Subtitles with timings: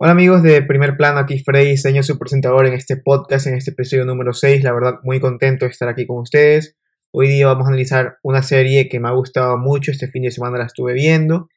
[0.00, 3.72] Hola amigos de Primer Plano, aquí Freddy, diseño su presentador en este podcast, en este
[3.72, 4.62] episodio número 6.
[4.62, 6.76] La verdad, muy contento de estar aquí con ustedes.
[7.10, 10.30] Hoy día vamos a analizar una serie que me ha gustado mucho, este fin de
[10.30, 11.48] semana la estuve viendo.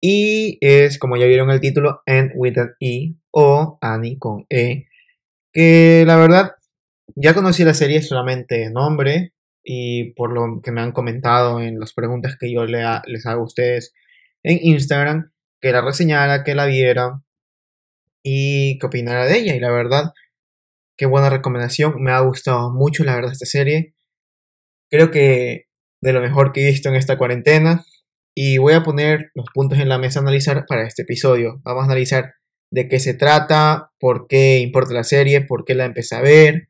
[0.00, 4.86] Y es, como ya vieron el título, End with an E o Annie con E.
[5.52, 6.56] Que la verdad,
[7.14, 9.32] ya conocí la serie solamente de nombre
[9.62, 13.44] y por lo que me han comentado en las preguntas que yo les hago a
[13.44, 13.94] ustedes
[14.42, 15.30] en Instagram,
[15.60, 17.22] que la reseñara, que la viera
[18.28, 19.54] y qué opinara de ella.
[19.54, 20.12] Y la verdad,
[20.98, 22.02] qué buena recomendación.
[22.02, 23.94] Me ha gustado mucho, la verdad, esta serie.
[24.90, 25.66] Creo que
[26.02, 27.84] de lo mejor que he visto en esta cuarentena.
[28.34, 31.60] Y voy a poner los puntos en la mesa a analizar para este episodio.
[31.62, 32.34] Vamos a analizar
[32.72, 36.68] de qué se trata, por qué importa la serie, por qué la empecé a ver.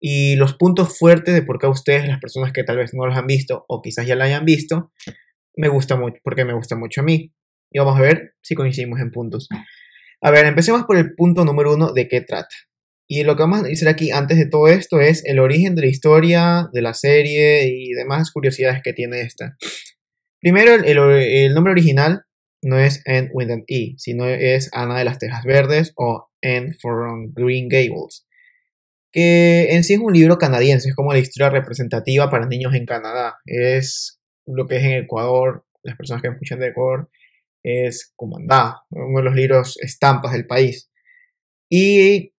[0.00, 3.04] Y los puntos fuertes de por qué a ustedes, las personas que tal vez no
[3.04, 4.90] los han visto o quizás ya la hayan visto,
[5.54, 7.30] me gusta mucho, porque me gusta mucho a mí.
[7.70, 9.48] Y vamos a ver si coincidimos en puntos.
[10.24, 12.56] A ver, empecemos por el punto número uno de qué trata.
[13.06, 15.82] Y lo que vamos a decir aquí antes de todo esto es el origen de
[15.82, 19.58] la historia, de la serie y demás curiosidades que tiene esta.
[20.40, 22.22] Primero, el, nombre original
[22.62, 27.34] no es Anne an E, sino es Ana de las Tejas Verdes o Anne from
[27.34, 28.26] Green Gables,
[29.12, 32.86] que en sí es un libro canadiense, es como la historia representativa para niños en
[32.86, 33.36] Canadá.
[33.44, 37.10] Es lo que es en Ecuador, las personas que escuchan de Ecuador,
[37.64, 40.90] es Comandá, uno de los libros estampas del país.
[41.68, 42.34] Y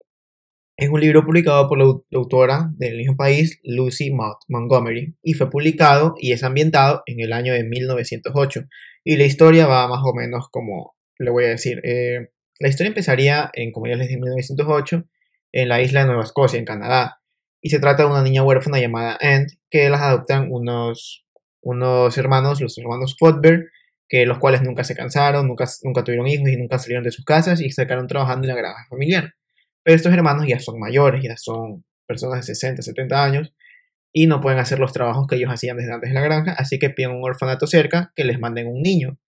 [0.77, 4.13] es un libro publicado por la autora del mismo país, Lucy
[4.49, 8.65] Montgomery, y fue publicado y es ambientado en el año de 1908.
[9.03, 11.81] Y la historia va más o menos como le voy a decir.
[11.85, 12.29] Eh,
[12.61, 15.05] la historia empezaría en, como ya les dije, 1908,
[15.53, 17.21] en la isla de Nueva Escocia, en Canadá.
[17.63, 21.25] Y se trata de una niña huérfana llamada Ant, que las adoptan unos,
[21.63, 23.71] unos hermanos, los hermanos Fodber,
[24.15, 27.25] que los cuales nunca se cansaron, nunca, nunca tuvieron hijos y nunca salieron de sus
[27.25, 29.35] casas y se quedaron trabajando en la granja familiar.
[29.83, 33.53] Pero estos hermanos ya son mayores, ya son personas de 60, 70 años
[34.13, 36.79] y no pueden hacer los trabajos que ellos hacían desde antes en la granja, así
[36.79, 39.19] que piden un orfanato cerca que les manden un niño.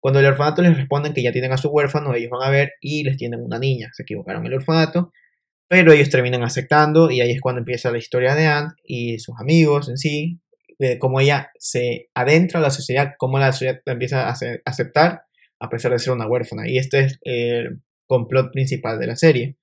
[0.00, 2.72] Cuando el orfanato les responden que ya tienen a su huérfano, ellos van a ver
[2.80, 3.90] y les tienen una niña.
[3.92, 5.12] Se equivocaron el orfanato,
[5.68, 9.34] pero ellos terminan aceptando y ahí es cuando empieza la historia de Anne y sus
[9.38, 10.40] amigos en sí,
[10.78, 14.34] de cómo ella se adentra a la sociedad, cómo la sociedad la empieza a
[14.64, 15.22] aceptar
[15.60, 16.68] a pesar de ser una huérfana.
[16.68, 19.56] Y este es el complot principal de la serie.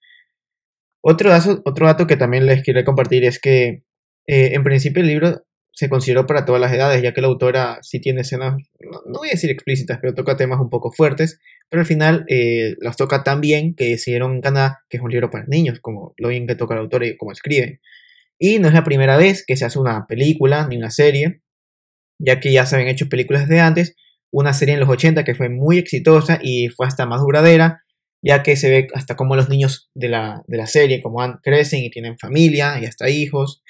[1.02, 3.84] Otro dato, otro dato que también les quiero compartir es que
[4.28, 7.80] eh, en principio el libro se consideró para todas las edades, ya que la autora
[7.82, 8.56] sí tiene escenas,
[9.06, 11.40] no, voy a decir explícitas, pero toca temas un poco fuertes,
[11.70, 15.12] pero al final eh, las toca tan bien que decidieron en Canadá que es un
[15.12, 17.80] libro para niños, como lo bien que toca la autora y como escribe.
[18.40, 21.42] Y no es la primera vez que se hace una película ni una serie,
[22.20, 23.96] ya que ya se habían hecho películas de antes,
[24.32, 27.84] una serie en los 80 que fue muy exitosa y fue hasta más duradera,
[28.22, 32.18] ya que se ve hasta cómo los niños de la, serie, como crecen y tienen
[32.18, 33.62] familia y hasta hijos.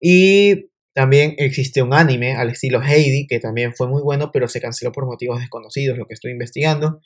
[0.00, 4.60] Y también existe un anime al estilo Heidi, que también fue muy bueno, pero se
[4.60, 7.00] canceló por motivos desconocidos, lo que estoy investigando.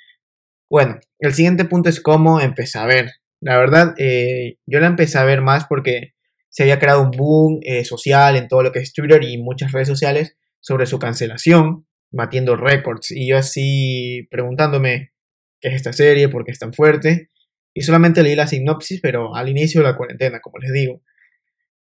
[0.70, 3.10] Bueno, el siguiente punto es cómo empecé a ver.
[3.40, 6.14] La verdad, eh, yo la empecé a ver más porque
[6.52, 9.72] se había creado un boom eh, social en todo lo que es Twitter y muchas
[9.72, 13.10] redes sociales sobre su cancelación, batiendo récords.
[13.10, 15.12] Y yo así preguntándome
[15.60, 17.30] qué es esta serie, por qué es tan fuerte.
[17.72, 21.00] Y solamente leí la sinopsis, pero al inicio de la cuarentena, como les digo.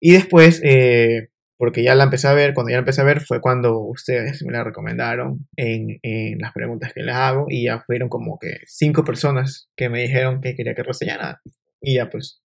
[0.02, 3.22] Y después, eh, porque ya la empecé a ver, cuando ya la empecé a ver
[3.22, 7.80] fue cuando ustedes me la recomendaron en, en, las preguntas que les hago y ya
[7.80, 11.42] fueron como que cinco personas que me dijeron que quería que reseñara.
[11.80, 12.42] Y ya pues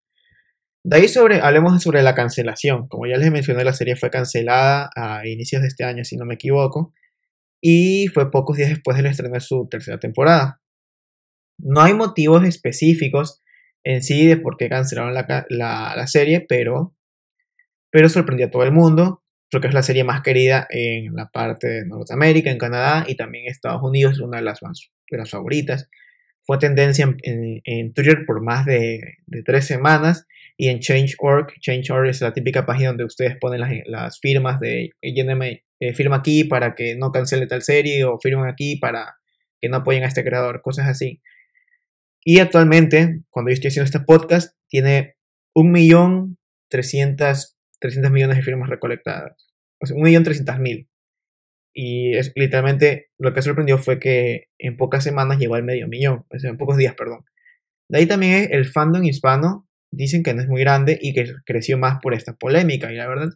[0.84, 2.88] de ahí sobre, hablemos sobre la cancelación.
[2.88, 6.24] Como ya les mencioné, la serie fue cancelada a inicios de este año, si no
[6.24, 6.92] me equivoco,
[7.60, 10.60] y fue pocos días después del estreno de su tercera temporada.
[11.58, 13.42] No hay motivos específicos
[13.84, 16.96] en sí de por qué cancelaron la, serie, pero,
[17.90, 21.68] pero sorprendió a todo el mundo, porque es la serie más querida en la parte
[21.68, 25.18] de Norteamérica, en Canadá y también en Estados Unidos, es una de las más de
[25.18, 25.88] las favoritas.
[26.44, 31.54] Fue tendencia en, Twitter por más de, de tres semanas y en Change.org.
[31.60, 36.44] Change.org es la típica página donde ustedes ponen las, firmas de lléneme, eh, firma aquí
[36.44, 39.16] para que no cancele tal serie o firman aquí para
[39.60, 41.20] que no apoyen a este creador, cosas así.
[42.24, 45.16] Y actualmente, cuando yo estoy haciendo este podcast, tiene
[45.54, 46.38] un millón
[46.68, 47.56] trescientos
[48.10, 49.50] millones de firmas recolectadas.
[49.80, 50.88] O sea, un millón trescientos mil.
[51.74, 56.24] Y es, literalmente lo que sorprendió fue que en pocas semanas llegó al medio millón,
[56.28, 57.24] o sea, en pocos días, perdón.
[57.88, 61.32] De ahí también es el fandom hispano dicen que no es muy grande y que
[61.44, 62.90] creció más por esta polémica.
[62.90, 63.28] Y la verdad,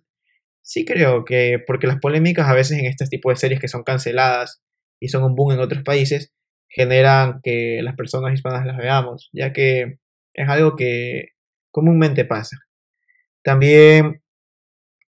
[0.62, 3.84] sí creo que, porque las polémicas a veces en este tipo de series que son
[3.84, 4.62] canceladas
[4.98, 6.32] y son un boom en otros países,
[6.68, 9.98] generan que las personas hispanas las veamos, ya que
[10.34, 11.28] es algo que
[11.70, 12.58] comúnmente pasa.
[13.42, 14.22] También,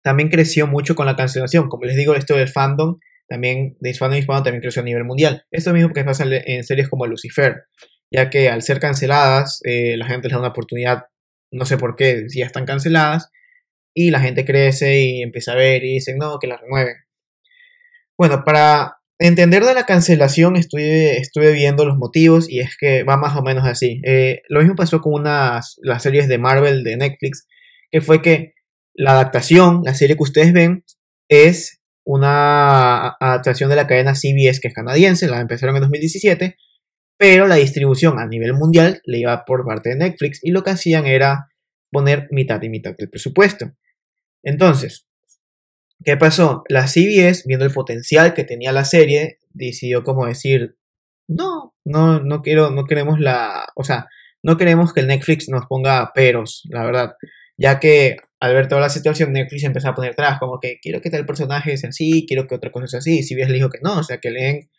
[0.04, 1.70] también creció mucho con la cancelación.
[1.70, 5.46] Como les digo, esto del fandom, también de fandom hispano también creció a nivel mundial.
[5.52, 7.64] Esto mismo que pasa en series como Lucifer,
[8.12, 11.04] ya que al ser canceladas, eh, la gente les da una oportunidad,
[11.52, 13.30] no sé por qué, si ya están canceladas,
[13.94, 16.96] y la gente crece y empieza a ver y dicen, no, que la renueven.
[18.18, 23.18] Bueno, para entender de la cancelación estuve, estuve viendo los motivos y es que va
[23.18, 24.02] más o menos así.
[24.06, 27.48] Eh, lo mismo pasó con unas, las series de Marvel de Netflix,
[27.92, 28.54] que fue que
[28.94, 30.84] la adaptación, la serie que ustedes ven,
[31.30, 31.77] es
[32.08, 36.56] una adaptación de la cadena CBS, que es canadiense, la empezaron en 2017,
[37.18, 40.70] pero la distribución a nivel mundial le iba por parte de Netflix y lo que
[40.70, 41.50] hacían era
[41.92, 43.74] poner mitad y mitad del presupuesto.
[44.42, 45.06] Entonces,
[46.06, 46.64] ¿qué pasó?
[46.70, 50.78] La CBS, viendo el potencial que tenía la serie, decidió como decir,
[51.28, 54.08] no, no, no quiero, no queremos la, o sea,
[54.42, 57.16] no queremos que el Netflix nos ponga peros, la verdad,
[57.58, 61.02] ya que al ver toda la situación, Netflix empezó a poner trabas, como que quiero
[61.02, 63.70] que tal personaje sea así, quiero que otra cosa sea así, y CBS le dijo
[63.70, 64.70] que no, o sea, que leen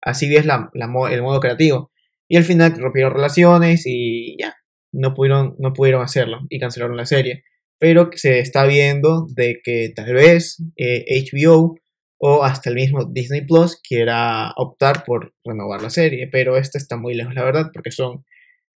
[0.00, 1.92] así es la, el modo creativo.
[2.28, 4.54] Y al final rompieron relaciones y ya,
[4.92, 7.44] no pudieron, no pudieron hacerlo y cancelaron la serie.
[7.78, 11.80] Pero se está viendo de que tal vez HBO eh,
[12.18, 16.28] o hasta el mismo Disney Plus quiera optar por renovar la serie.
[16.30, 18.24] Pero esto está muy lejos, la verdad, porque son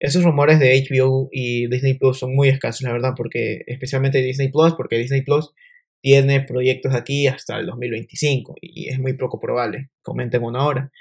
[0.04, 4.50] esos rumores de HBO y Disney Plus son muy escasos, la verdad, porque especialmente Disney
[4.50, 5.54] Plus, porque Disney Plus
[6.02, 9.88] tiene proyectos aquí hasta el 2025 y es muy poco probable.
[10.02, 10.92] Comenten una hora.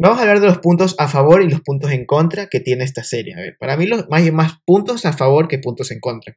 [0.00, 2.82] Vamos a hablar de los puntos a favor y los puntos en contra que tiene
[2.82, 3.34] esta serie.
[3.34, 6.36] A ver, para mí los, más, más puntos a favor que puntos en contra.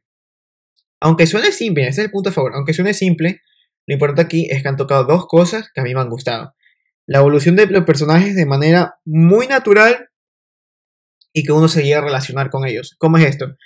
[1.00, 3.40] Aunque suene simple, ese es el punto a favor, aunque suene simple,
[3.88, 6.54] lo importante aquí es que han tocado dos cosas que a mí me han gustado.
[7.06, 10.09] La evolución de los personajes de manera muy natural
[11.32, 12.96] y que uno se llega a relacionar con ellos.
[12.98, 13.56] ¿Cómo es esto?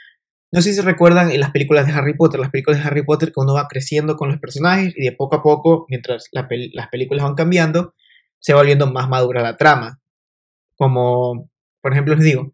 [0.52, 3.28] No sé si recuerdan en las películas de Harry Potter, las películas de Harry Potter
[3.32, 7.24] que uno va creciendo con los personajes y de poco a poco, mientras las películas
[7.24, 7.94] van cambiando,
[8.38, 10.00] se va volviendo más madura la trama.
[10.76, 11.50] Como,
[11.80, 12.52] por ejemplo, les digo,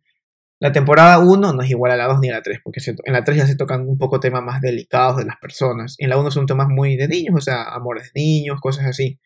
[0.61, 3.13] la temporada 1 no es igual a la 2 ni a la 3, porque en
[3.13, 5.97] la 3 ya se tocan un poco temas más delicados de las personas.
[5.99, 9.19] En la 1 son temas muy de niños, o sea, amores de niños, cosas así.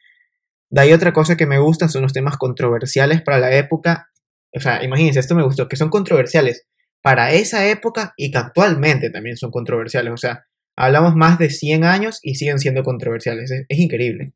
[0.71, 4.11] De ahí otra cosa que me gusta son los temas controversiales para la época.
[4.55, 6.67] O sea, imagínense, esto me gustó, que son controversiales
[7.03, 10.13] para esa época y que actualmente también son controversiales.
[10.13, 10.47] O sea,
[10.77, 13.51] hablamos más de 100 años y siguen siendo controversiales.
[13.51, 14.33] es increíble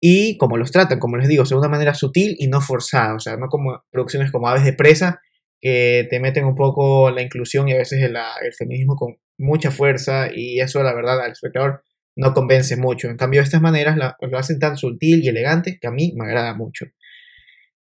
[0.00, 3.20] y como los tratan, como les digo, de una manera sutil y no forzada, o
[3.20, 5.20] sea, no como producciones como Aves de Presa,
[5.60, 8.16] que te meten un poco la inclusión y a veces el,
[8.56, 11.82] feminismo con mucha fuerza y eso la verdad al espectador
[12.16, 13.08] no convence mucho.
[13.08, 16.26] En cambio, de estas maneras lo hacen tan sutil y elegante que a mí me
[16.26, 16.86] agrada mucho.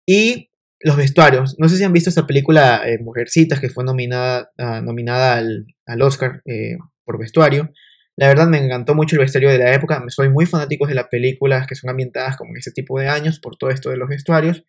[0.07, 0.51] Y
[0.85, 1.57] los vestuarios.
[1.59, 5.67] No sé si han visto esta película eh, Mujercitas que fue nominada, ah, nominada al,
[5.87, 7.71] al Oscar eh, por vestuario.
[8.17, 11.09] La verdad me encantó mucho el vestuario de la época, soy muy fanático de las
[11.09, 14.09] películas que son ambientadas como en ese tipo de años por todo esto de los
[14.09, 14.65] vestuarios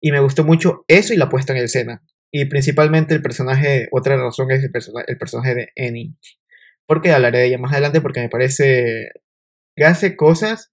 [0.00, 4.16] y me gustó mucho eso y la puesta en escena y principalmente el personaje, otra
[4.16, 4.70] razón es el,
[5.08, 6.14] el personaje de Annie,
[6.86, 9.10] porque hablaré de ella más adelante porque me parece
[9.76, 10.72] que hace cosas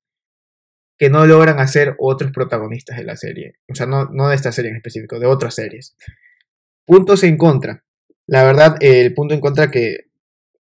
[0.97, 4.51] que no logran hacer otros protagonistas de la serie, o sea, no, no de esta
[4.51, 5.95] serie en específico, de otras series.
[6.85, 7.83] Puntos en contra.
[8.25, 10.07] La verdad, el punto en contra que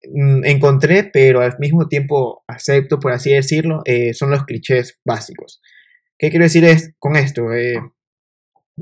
[0.06, 5.62] Mm, encontré, pero al mismo tiempo acepto, por así decirlo, eh, son los clichés básicos.
[6.18, 7.54] ¿Qué quiero decir es, con esto?
[7.54, 7.76] Eh,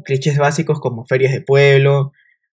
[0.06, 2.14] clichés básicos como ferias de pueblo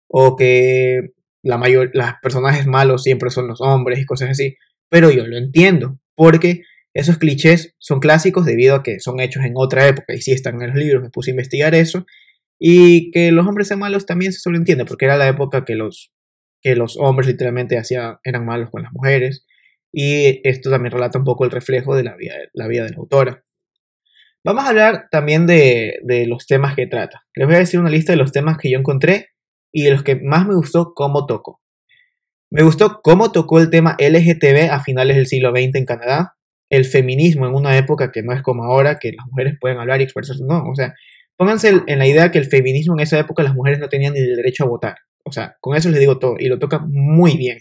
[0.08, 4.58] o que la mayor, los personajes malos siempre son los hombres y cosas así.
[4.90, 9.54] Pero yo lo entiendo, porque esos clichés son clásicos debido a que son hechos en
[9.56, 12.06] otra época y si están en los libros, me puse a investigar eso.
[12.60, 15.76] Y que los hombres sean malos también se solo entiende, porque era la época que
[15.76, 16.12] los
[16.62, 19.46] que los hombres literalmente hacían, eran malos con las mujeres.
[19.92, 22.98] Y esto también relata un poco el reflejo de la vida, la vida de la
[22.98, 23.44] autora.
[24.46, 27.24] Vamos a hablar también de, de, los temas que trata.
[27.36, 29.30] Les voy a decir una lista de los temas que yo encontré
[29.72, 31.62] y de los que más me gustó cómo tocó.
[32.50, 36.36] Me gustó cómo tocó el tema LGTB a finales del siglo XX en Canadá,
[36.74, 40.02] el feminismo en una época que no es como ahora, que las mujeres pueden hablar
[40.02, 40.44] y expresarse.
[40.44, 40.96] No, o sea,
[41.38, 44.20] pónganse en la idea que el feminismo en esa época las mujeres no tenían ni
[44.20, 44.96] el derecho a votar.
[45.24, 47.60] O sea, con eso les digo todo y lo toca muy bien.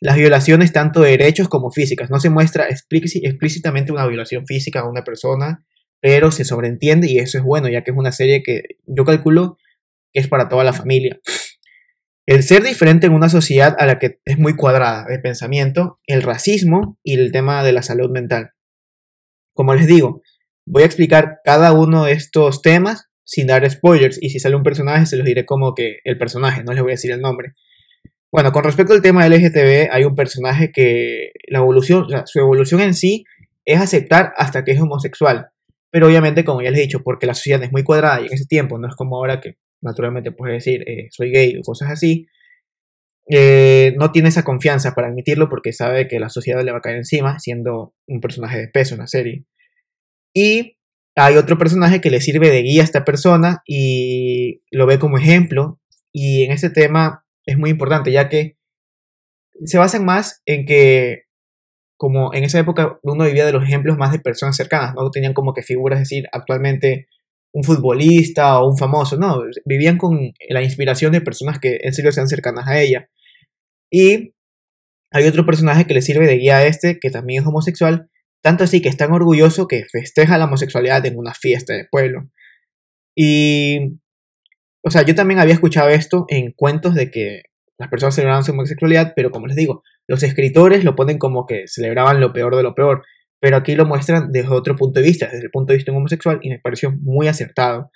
[0.00, 2.10] Las violaciones tanto de derechos como físicas.
[2.10, 5.64] No se muestra explícitamente una violación física a una persona,
[6.00, 9.56] pero se sobreentiende y eso es bueno, ya que es una serie que yo calculo
[10.12, 11.18] que es para toda la familia.
[12.30, 16.22] El ser diferente en una sociedad a la que es muy cuadrada de pensamiento, el
[16.22, 18.52] racismo y el tema de la salud mental.
[19.52, 20.22] Como les digo,
[20.64, 24.16] voy a explicar cada uno de estos temas sin dar spoilers.
[24.22, 26.92] Y si sale un personaje, se los diré como que el personaje, no les voy
[26.92, 27.54] a decir el nombre.
[28.30, 32.38] Bueno, con respecto al tema LGTB, hay un personaje que la evolución, o sea, su
[32.38, 33.24] evolución en sí
[33.64, 35.48] es aceptar hasta que es homosexual.
[35.90, 38.34] Pero obviamente, como ya les he dicho, porque la sociedad es muy cuadrada y en
[38.34, 41.90] ese tiempo no es como ahora que naturalmente puede decir eh, soy gay o cosas
[41.90, 42.26] así,
[43.32, 46.82] eh, no tiene esa confianza para admitirlo porque sabe que la sociedad le va a
[46.82, 49.44] caer encima siendo un personaje de peso en la serie.
[50.34, 50.78] Y
[51.14, 55.16] hay otro personaje que le sirve de guía a esta persona y lo ve como
[55.16, 55.80] ejemplo.
[56.12, 58.56] Y en ese tema es muy importante ya que
[59.64, 61.24] se basan más en que
[61.96, 65.34] como en esa época uno vivía de los ejemplos más de personas cercanas, no tenían
[65.34, 67.08] como que figuras, es decir, actualmente
[67.52, 72.12] un futbolista o un famoso, no, vivían con la inspiración de personas que en serio
[72.12, 73.08] sean cercanas a ella.
[73.90, 74.34] Y
[75.12, 78.08] hay otro personaje que le sirve de guía a este, que también es homosexual,
[78.42, 82.30] tanto así que es tan orgulloso que festeja la homosexualidad en una fiesta de pueblo.
[83.16, 83.98] Y,
[84.84, 87.42] o sea, yo también había escuchado esto en cuentos de que
[87.78, 91.66] las personas celebraban su homosexualidad, pero como les digo, los escritores lo ponen como que
[91.66, 93.04] celebraban lo peor de lo peor
[93.40, 96.38] pero aquí lo muestran desde otro punto de vista, desde el punto de vista homosexual,
[96.42, 97.90] y me pareció muy acertado.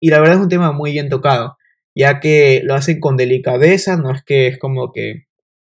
[0.00, 1.56] Y la verdad es un tema muy bien tocado,
[1.94, 5.26] ya que lo hacen con delicadeza, no es que es como que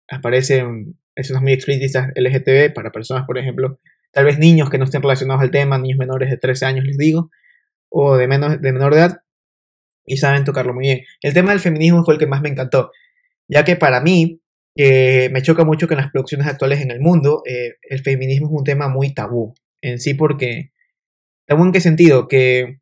[0.08, 3.78] aparecen escenas muy explícitas LGTB para personas, por ejemplo,
[4.12, 6.99] tal vez niños que no estén relacionados al tema, niños menores de 13 años, les
[6.99, 7.30] digo,
[7.88, 9.22] o de, menor edad,
[10.04, 11.00] y saben tocarlo muy bien.
[11.22, 12.90] El tema del feminismo fue el que más me encantó,
[13.49, 14.40] ya que para mí
[15.32, 18.52] me choca mucho que en las producciones actuales en el mundo eh, el feminismo es
[18.52, 20.72] un tema muy tabú en sí porque
[21.46, 22.78] tabú en qué sentido que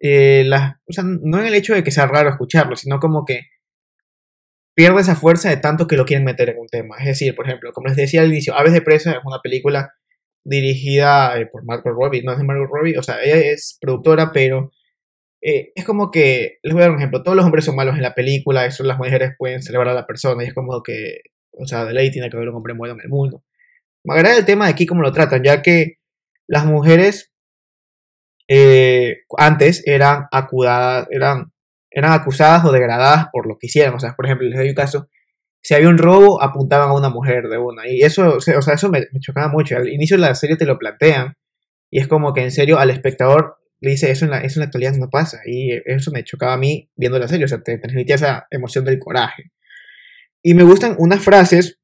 [0.00, 3.42] eh, o sea, no en el hecho de que sea raro escucharlo sino como que
[4.74, 6.96] pierde esa fuerza de tanto que lo quieren meter en un tema.
[6.98, 9.92] Es decir por ejemplo como les decía al inicio Aves de presa es una película
[10.44, 14.32] dirigida eh, por Margot Robbie no es de Margot Robbie o sea ella es productora
[14.32, 14.70] pero
[15.48, 18.02] es como que, les voy a dar un ejemplo, todos los hombres son malos en
[18.02, 21.20] la película, eso las mujeres pueden celebrar a la persona, y es como que
[21.56, 23.42] o sea, de ley tiene que haber un hombre bueno en el mundo.
[24.04, 25.98] Me agrada el tema de aquí cómo lo tratan, ya que
[26.46, 27.32] las mujeres
[28.48, 31.52] eh, antes eran, acudadas, eran,
[31.90, 33.94] eran acusadas o degradadas por lo que hicieran.
[33.94, 35.08] O sea, por ejemplo, les doy un caso.
[35.62, 37.88] Si había un robo, apuntaban a una mujer de una.
[37.88, 39.76] Y eso, o sea, eso me, chocaba mucho.
[39.76, 41.34] Al inicio de la serie te lo plantean.
[41.90, 44.62] Y es como que en serio al espectador le dice, eso en la, eso en
[44.62, 45.40] la actualidad no pasa.
[45.46, 47.46] Y eso me chocaba a mí viendo la serie.
[47.46, 49.50] O sea, te transmitía esa emoción del coraje.
[50.48, 51.80] Y me gustan unas frases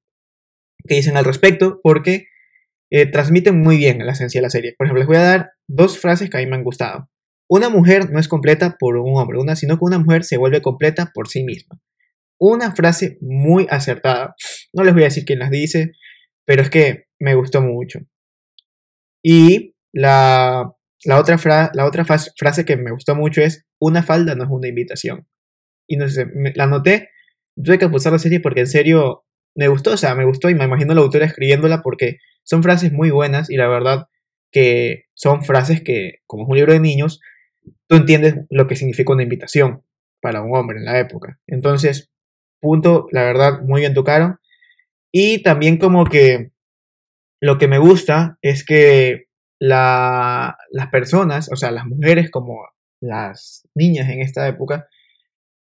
[0.86, 2.28] que dicen al respecto porque
[2.92, 4.76] eh, transmiten muy bien la esencia de la serie.
[4.78, 7.10] Por ejemplo, les voy a dar dos frases que a mí me han gustado.
[7.50, 10.62] Una mujer no es completa por un hombre, una, sino que una mujer se vuelve
[10.62, 11.80] completa por sí misma.
[12.38, 14.36] Una frase muy acertada.
[14.72, 15.94] No les voy a decir quién las dice,
[16.46, 17.98] pero es que me gustó mucho.
[19.24, 20.72] Y la,
[21.12, 25.26] otra, la otra frase que me gustó mucho es, una falda no es una invitación.
[25.88, 27.08] Y no sé, la noté
[27.56, 30.54] tuve que pausar la serie porque en serio me gustó, o sea, me gustó y
[30.54, 34.06] me imagino la autora escribiéndola porque son frases muy buenas y la verdad
[34.50, 37.20] que son frases que, como es un libro de niños,
[37.86, 39.82] tú entiendes lo que significa una invitación
[40.20, 41.38] para un hombre en la época.
[41.46, 42.10] Entonces,
[42.60, 44.38] punto, la verdad, muy bien tocaron.
[45.10, 46.52] Y también como que
[47.40, 49.24] lo que me gusta es que
[49.58, 52.60] la, las personas, o sea, las mujeres como
[53.00, 54.86] las niñas en esta época,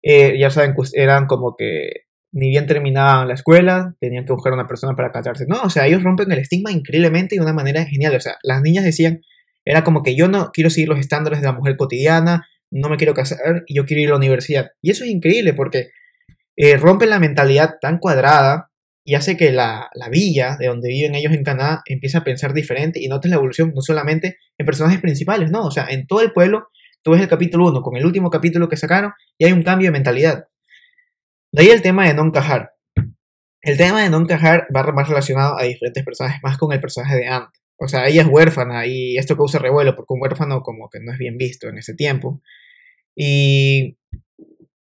[0.02, 4.66] eh, ya saben, eran como que ni bien terminaban la escuela, tenían que buscar una
[4.66, 5.44] persona para casarse.
[5.46, 8.16] No, o sea, ellos rompen el estigma increíblemente y de una manera genial.
[8.16, 9.20] O sea, las niñas decían,
[9.64, 12.96] era como que yo no quiero seguir los estándares de la mujer cotidiana, no me
[12.96, 14.70] quiero casar y yo quiero ir a la universidad.
[14.80, 15.90] Y eso es increíble porque
[16.56, 18.70] eh, rompen la mentalidad tan cuadrada
[19.04, 22.54] y hace que la, la, villa de donde viven ellos en Canadá empiece a pensar
[22.54, 26.20] diferente y notes la evolución no solamente en personajes principales, no, o sea, en todo
[26.20, 26.68] el pueblo
[27.02, 29.88] tú ves el capítulo 1 con el último capítulo que sacaron y hay un cambio
[29.88, 30.48] de mentalidad.
[31.52, 32.72] De ahí el tema de no encajar.
[33.60, 37.16] El tema de no encajar va más relacionado a diferentes personajes, más con el personaje
[37.16, 37.50] de Ant.
[37.76, 41.12] O sea, ella es huérfana y esto causa revuelo porque un huérfano como que no
[41.12, 42.40] es bien visto en ese tiempo.
[43.14, 43.98] Y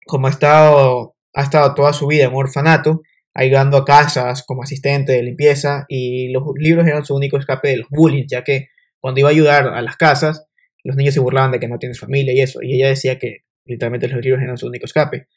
[0.05, 3.01] como ha estado, ha estado toda su vida en un orfanato,
[3.34, 7.77] ayudando a casas como asistente de limpieza y los libros eran su único escape de
[7.77, 8.69] los bullying, ya que
[9.00, 10.48] cuando iba a ayudar a las casas,
[10.85, 13.39] los niños se burlaban de que no tienes familia y eso, y ella decía que
[13.65, 15.27] literalmente los libros eran su único escape.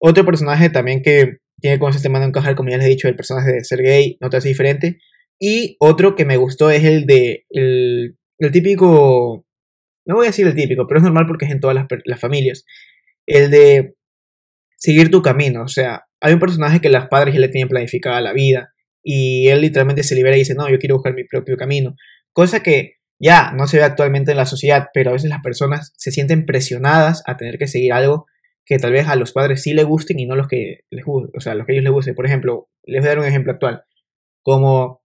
[0.00, 3.06] Otro personaje también que tiene como ese tema de encajar, como ya les he dicho,
[3.06, 4.98] el personaje de ser gay, no te hace diferente.
[5.38, 8.16] Y otro que me gustó es el de el,
[8.50, 9.46] típico,
[10.06, 12.18] no voy a decir el típico, pero es normal porque es en todas las, las
[12.18, 12.64] familias.
[13.26, 13.94] El de
[14.76, 18.20] seguir tu camino, o sea, hay un personaje que los padres ya le tienen planificada
[18.20, 18.72] la vida
[19.04, 21.94] y él literalmente se libera y dice, no, yo quiero buscar mi propio camino.
[22.32, 25.92] Cosa que ya no se ve actualmente en la sociedad, pero a veces las personas
[25.96, 28.26] se sienten presionadas a tener que seguir algo
[28.64, 31.40] que tal vez a los padres sí les gusten y no los que les o
[31.40, 32.16] sea, los que ellos les gusten.
[32.16, 33.84] Por ejemplo, les voy a dar un ejemplo actual,
[34.42, 35.02] como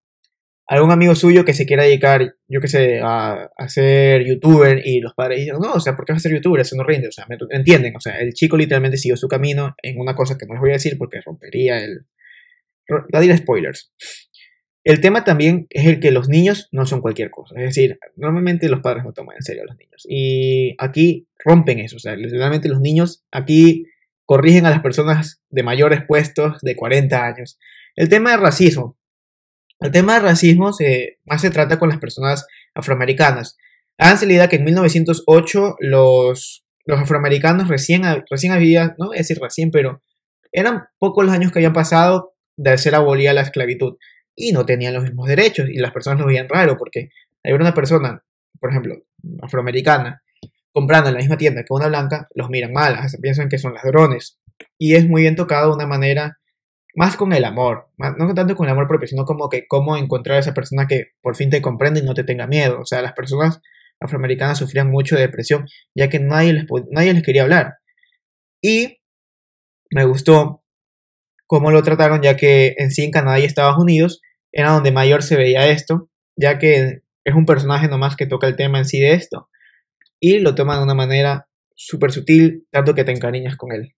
[0.66, 5.00] algún amigo suyo que se quiera dedicar, yo qué sé, a, a, ser youtuber y
[5.00, 6.62] los padres dicen, no, o sea, ¿por qué vas a ser youtuber?
[6.62, 7.96] Eso no rinde, o sea, ¿me entienden?
[7.96, 10.72] O sea, el chico literalmente siguió su camino en una cosa que no les voy
[10.72, 12.06] a decir porque rompería el...
[13.20, 13.94] Diré spoilers.
[14.88, 17.56] El tema también es el que los niños no son cualquier cosa.
[17.58, 20.08] Es decir, normalmente los padres no toman en serio a los niños.
[20.08, 21.98] Y aquí rompen eso.
[21.98, 23.84] O sea, literalmente los niños aquí
[24.24, 27.60] corrigen a las personas de mayores puestos de 40 años.
[27.98, 28.98] El tema del racismo.
[29.82, 33.58] El tema del racismo se, más se trata con las personas afroamericanas.
[33.98, 39.20] Háganse la idea que en 1908 los, los afroamericanos recién, recién había, no voy a
[39.20, 40.02] decir recién, pero
[40.54, 43.98] eran pocos los años que habían pasado de ser abolida la esclavitud
[44.38, 47.10] y no tenían los mismos derechos y las personas lo veían raro porque
[47.44, 48.24] hay una persona,
[48.60, 48.96] por ejemplo,
[49.42, 50.22] afroamericana,
[50.72, 54.40] comprando en la misma tienda que una blanca, los miran mal, piensan que son ladrones.
[54.78, 56.38] Y es muy bien tocado de una manera
[56.96, 60.38] más con el amor, no tanto con el amor propio, sino como que cómo encontrar
[60.38, 62.80] a esa persona que por fin te comprende y no te tenga miedo.
[62.80, 63.60] O sea, las personas
[64.00, 65.66] afroamericanas sufrían mucho de depresión,
[65.96, 67.78] ya que nadie les, nadie les quería hablar.
[68.62, 69.00] Y
[69.90, 70.62] me gustó
[71.48, 75.24] cómo lo trataron, ya que en sí en Canadá y Estados Unidos era donde mayor
[75.24, 79.00] se veía esto, ya que es un personaje nomás que toca el tema en sí
[79.00, 79.50] de esto.
[80.20, 83.94] Y lo toma de una manera súper sutil, tanto que te encariñas con él.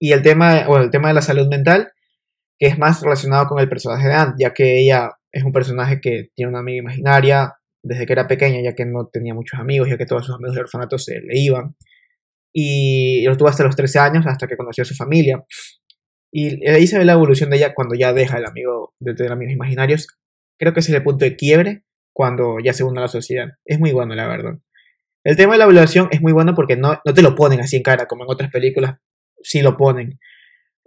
[0.00, 1.92] Y el tema, bueno, el tema de la salud mental,
[2.58, 6.00] que es más relacionado con el personaje de Anne, ya que ella es un personaje
[6.00, 9.88] que tiene una amiga imaginaria desde que era pequeña, ya que no tenía muchos amigos,
[9.88, 11.76] ya que todos sus amigos del orfanato se le iban.
[12.52, 15.42] Y lo tuvo hasta los 13 años, hasta que conoció a su familia.
[16.30, 19.32] Y ahí se ve la evolución de ella cuando ya deja el amigo de tener
[19.32, 20.08] amigos imaginarios.
[20.58, 23.48] Creo que ese es el punto de quiebre cuando ya se une a la sociedad.
[23.64, 24.58] Es muy bueno, la verdad.
[25.24, 27.76] El tema de la violación es muy bueno porque no, no te lo ponen así
[27.76, 28.96] en cara como en otras películas.
[29.42, 30.18] Sí lo ponen.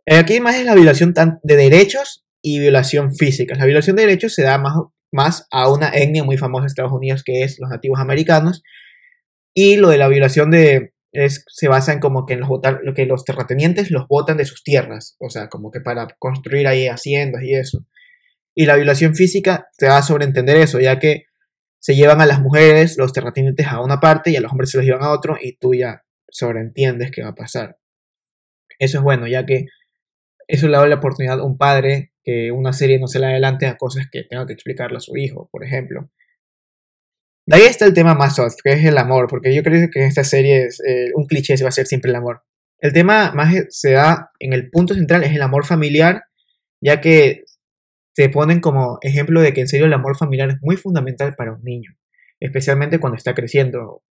[0.06, 3.56] Eh, aquí más es la violación de derechos y violación física.
[3.56, 4.76] La violación de derechos se da más,
[5.12, 8.64] más a una etnia muy famosa en Estados Unidos que es los nativos americanos.
[9.54, 12.50] Y lo de la violación de, es, se basa en como que, en los,
[12.84, 16.68] lo que los terratenientes los botan de sus tierras, o sea, como que para construir
[16.68, 17.86] ahí haciendas y eso.
[18.56, 21.26] Y la violación física te va a sobreentender eso, ya que
[21.80, 24.78] se llevan a las mujeres, los terratenientes a una parte y a los hombres se
[24.78, 27.78] los llevan a otro y tú ya sobreentiendes qué va a pasar.
[28.78, 29.66] Eso es bueno, ya que
[30.48, 33.66] eso le da la oportunidad a un padre que una serie no se le adelante
[33.66, 36.12] a cosas que tenga que explicarle a su hijo, por ejemplo.
[37.46, 40.00] De ahí está el tema más soft, que es el amor, porque yo creo que
[40.02, 42.44] en esta serie es, eh, un cliché se va a ser siempre el amor.
[42.80, 46.24] El tema más se da en el punto central, es el amor familiar,
[46.82, 47.44] ya que
[48.16, 51.54] se ponen como ejemplo de que en serio el amor familiar es muy fundamental para
[51.54, 51.92] un niño,
[52.40, 54.04] especialmente cuando está creciendo.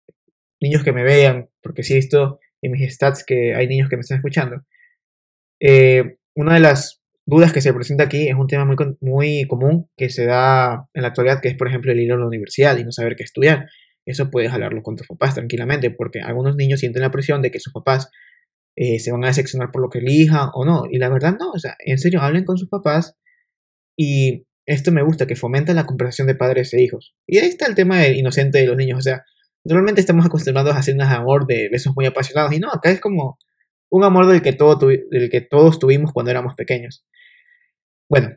[0.61, 3.95] Niños que me vean, porque sí he visto en mis stats que hay niños que
[3.95, 4.65] me están escuchando.
[5.59, 6.98] Eh, una de las
[7.29, 11.03] dudas que se presenta aquí es un tema muy, muy común que se da en
[11.03, 13.23] la actualidad, que es, por ejemplo, el ir a la universidad y no saber qué
[13.23, 13.67] estudiar.
[14.05, 17.59] Eso puedes hablarlo con tus papás tranquilamente, porque algunos niños sienten la presión de que
[17.59, 18.09] sus papás
[18.75, 20.85] eh, se van a decepcionar por lo que elijan o no.
[20.89, 23.15] Y la verdad no, o sea, en serio, hablen con sus papás
[23.95, 27.13] y esto me gusta, que fomenta la conversación de padres e hijos.
[27.27, 29.23] Y ahí está el tema inocente de los niños, o sea,
[29.63, 32.99] normalmente estamos acostumbrados a hacer un amor de besos muy apasionados y no, acá es
[32.99, 33.37] como
[33.89, 37.05] un amor del que, todo del que todos tuvimos cuando éramos pequeños.
[38.09, 38.29] Bueno,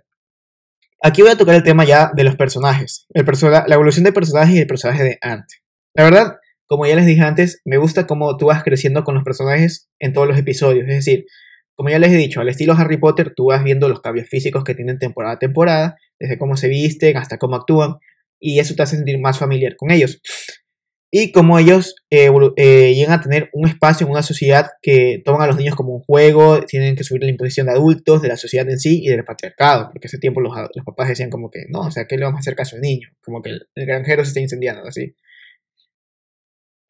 [1.02, 3.06] aquí voy a tocar el tema ya de los personajes.
[3.10, 5.44] El la evolución de personajes y el personaje de Ant.
[5.94, 6.36] La verdad,
[6.66, 10.12] como ya les dije antes, me gusta cómo tú vas creciendo con los personajes en
[10.12, 10.88] todos los episodios.
[10.88, 11.26] Es decir,
[11.74, 14.64] como ya les he dicho, al estilo Harry Potter, tú vas viendo los cambios físicos
[14.64, 17.96] que tienen temporada a temporada, desde cómo se visten hasta cómo actúan,
[18.38, 20.20] y eso te hace sentir más familiar con ellos
[21.14, 25.42] y cómo ellos eh, eh, llegan a tener un espacio en una sociedad que toman
[25.42, 28.38] a los niños como un juego, tienen que subir la imposición de adultos, de la
[28.38, 31.66] sociedad en sí y del patriarcado, porque ese tiempo los, los papás decían como que,
[31.68, 33.10] no, o sea, ¿qué le vamos a hacer caso al niño?
[33.20, 35.14] Como que el, granjero se está incendiando, así.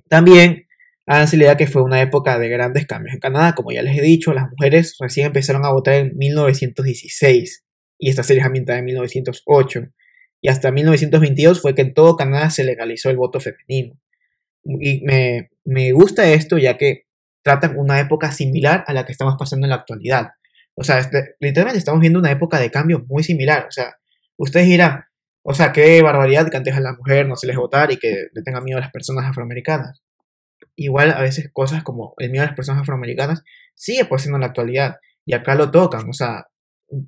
[0.08, 0.68] También
[1.04, 3.98] háganse la idea que fue una época de grandes cambios en Canadá, como ya les
[3.98, 7.64] he dicho, las mujeres recién empezaron a votar en 1916
[7.98, 9.80] y esta serie es ambientada en 1908
[10.40, 13.98] y hasta 1922 fue que en todo Canadá se legalizó el voto femenino.
[14.64, 17.06] Y me, me gusta esto ya que
[17.42, 20.30] tratan una época similar a la que estamos pasando en la actualidad.
[20.74, 23.66] O sea, este, literalmente estamos viendo una época de cambio muy similar.
[23.68, 23.96] O sea,
[24.36, 25.04] ustedes dirán,
[25.42, 28.28] o sea, qué barbaridad que antes a la mujer no se les votar y que
[28.32, 30.02] le tengan miedo a las personas afroamericanas.
[30.76, 33.42] Igual a veces cosas como el miedo a las personas afroamericanas
[33.74, 34.96] sigue pasando en la actualidad
[35.26, 36.08] y acá lo tocan.
[36.08, 36.46] O sea,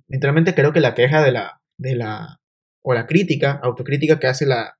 [0.08, 2.40] literalmente creo que la queja de la, de la,
[2.82, 4.76] o la crítica, autocrítica que hace la,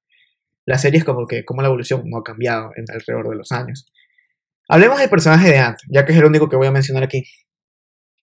[0.66, 3.86] la serie es como que como la evolución no ha cambiado alrededor de los años.
[4.68, 7.24] Hablemos del personaje de Ant, ya que es el único que voy a mencionar aquí.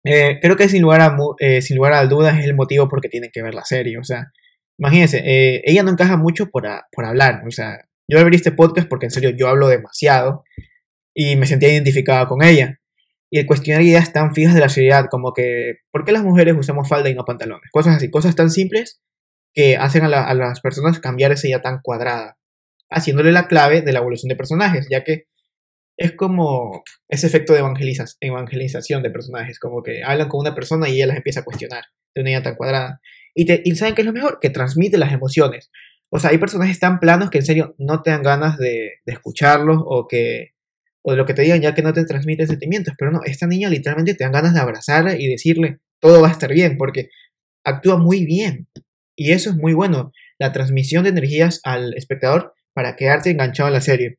[0.04, 3.02] Eh, creo que sin lugar, a, eh, sin lugar a dudas es el motivo por
[3.02, 3.98] que tienen que ver la serie.
[4.00, 4.32] O sea,
[4.80, 7.44] imagínense, eh, ella no encaja mucho por, por hablar.
[7.48, 10.44] O sea, yo abrí este podcast porque en serio yo hablo demasiado
[11.14, 12.80] y me sentía identificada con ella.
[13.30, 16.56] Y el cuestionar ideas tan fijas de la sociedad como que, ¿por qué las mujeres
[16.58, 17.70] usamos falda y no pantalones?
[17.72, 19.02] Cosas así, cosas tan simples
[19.54, 22.38] que hacen a, las personas cambiar esa idea tan cuadrada,
[22.90, 25.26] haciéndole la clave de la evolución de personajes, ya que
[25.98, 27.60] es como ese efecto de
[28.22, 31.84] evangelización de personajes, como que hablan con una persona y ella las empieza a cuestionar
[32.16, 33.02] de una idea tan cuadrada.
[33.36, 34.40] Y, te, ¿saben qué es lo mejor?
[34.42, 35.70] Que transmite las emociones.
[36.10, 39.14] O sea, hay personajes tan planos que en serio no te dan ganas de, de
[39.14, 40.52] escucharlos o que
[41.04, 42.94] o de lo que te digan ya que no te transmite sentimientos.
[42.98, 46.32] Pero no, esta niña literalmente te dan ganas de abrazarla y decirle todo va a
[46.32, 47.10] estar bien porque
[47.64, 48.68] actúa muy bien.
[49.16, 53.72] Y eso es muy bueno, la transmisión de energías al espectador para quedarte enganchado a
[53.72, 54.18] la serie.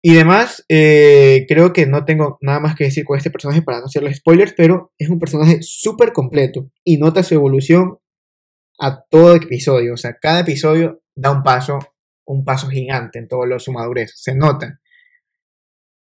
[0.00, 3.80] Y demás, eh, creo que no tengo nada más que decir con este personaje para
[3.80, 7.98] no hacerle spoilers, pero es un personaje súper completo y nota su evolución
[8.78, 9.94] a todo episodio.
[9.94, 11.78] O sea, cada episodio da un paso,
[12.24, 14.12] un paso gigante en todo lo, su madurez.
[14.14, 14.80] Se nota.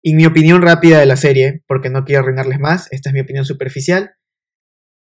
[0.01, 3.21] Y mi opinión rápida de la serie, porque no quiero arruinarles más, esta es mi
[3.21, 4.15] opinión superficial.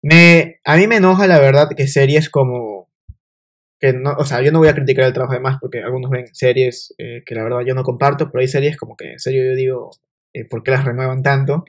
[0.01, 2.89] Me, a mí me enoja la verdad que series como
[3.79, 6.11] que no, o sea, yo no voy a criticar el trabajo de más porque algunos
[6.11, 9.19] ven series eh, que la verdad yo no comparto, pero hay series como que en
[9.19, 9.91] serio yo digo,
[10.33, 11.63] eh, ¿por qué las renuevan tanto?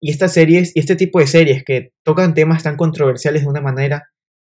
[0.00, 3.60] Y estas series, y este tipo de series que tocan temas tan controversiales de una
[3.60, 4.10] manera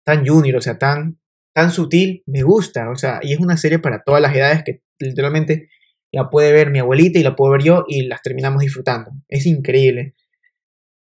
[0.04, 1.18] tan junior, o sea, tan,
[1.54, 4.82] tan sutil, me gusta, o sea, y es una serie para todas las edades que
[4.98, 5.70] literalmente
[6.12, 9.12] la puede ver mi abuelita y la puedo ver yo y las terminamos disfrutando.
[9.28, 10.14] Es increíble.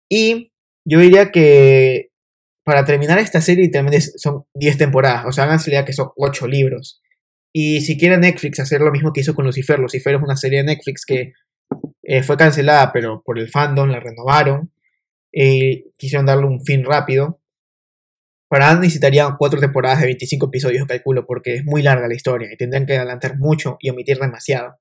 [0.08, 0.52] Y
[0.84, 2.11] yo diría que
[2.64, 6.46] para terminar esta serie literalmente son 10 temporadas, o sea, la idea que son 8
[6.46, 7.02] libros.
[7.52, 10.58] Y si quiere Netflix hacer lo mismo que hizo con Lucifer, Lucifer es una serie
[10.58, 11.32] de Netflix que
[12.02, 14.72] eh, fue cancelada, pero por el fandom la renovaron.
[15.32, 17.40] y quisieron darle un fin rápido.
[18.48, 22.56] Para necesitarían 4 temporadas de 25 episodios, calculo, porque es muy larga la historia y
[22.56, 24.78] tendrían que adelantar mucho y omitir demasiado.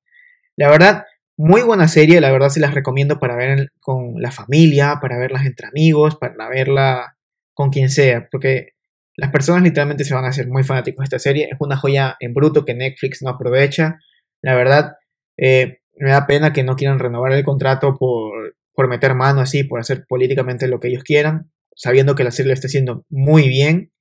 [0.58, 1.06] La verdad,
[1.38, 5.46] muy buena serie, la verdad se las recomiendo para ver con la familia, para verlas
[5.46, 7.18] entre amigos, para verla
[7.54, 8.74] con quien sea, porque
[9.16, 11.50] las personas literalmente se van a hacer muy fanáticos de esta serie.
[11.52, 14.00] Es una joya en bruto que Netflix no aprovecha.
[14.42, 14.94] La verdad,
[15.38, 19.64] eh, me da pena que no quieran renovar el contrato por, por meter mano así,
[19.64, 23.48] por hacer políticamente lo que ellos quieran, sabiendo que la serie lo está haciendo muy
[23.50, 23.92] bien.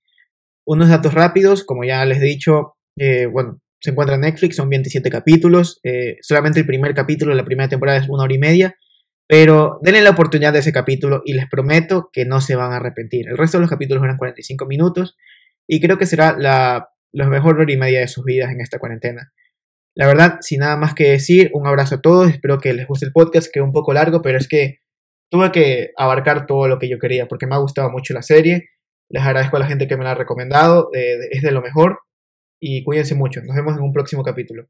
[0.64, 4.68] Unos datos rápidos, como ya les he dicho, eh, bueno, se encuentra en Netflix, son
[4.68, 8.38] 27 capítulos, eh, solamente el primer capítulo de la primera temporada es una hora y
[8.38, 8.76] media,
[9.30, 12.78] pero denle la oportunidad de ese capítulo y les prometo que no se van a
[12.78, 13.28] arrepentir.
[13.28, 15.16] El resto de los capítulos eran 45 minutos
[15.68, 19.32] y creo que será la, mejor hora y media de sus vidas en esta cuarentena.
[19.94, 23.06] La verdad, sin nada más que decir, un abrazo a todos, espero que les guste
[23.06, 24.80] el podcast, que es un poco largo, pero es que
[25.30, 28.70] tuve que abarcar todo lo que yo quería porque me ha gustado mucho la serie.
[29.08, 32.00] Les agradezco a la gente que me la ha recomendado, es de lo mejor
[32.60, 33.42] y cuídense mucho.
[33.44, 34.66] Nos vemos en un próximo capítulo.